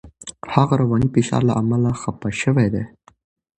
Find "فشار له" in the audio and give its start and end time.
1.15-1.53